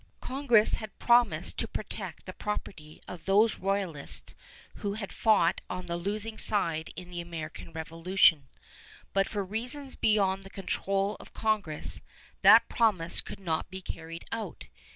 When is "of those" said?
3.07-3.59